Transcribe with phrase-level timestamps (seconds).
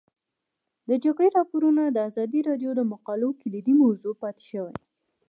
[0.89, 4.75] د جګړې راپورونه د ازادي راډیو د مقالو کلیدي موضوع پاتې شوی.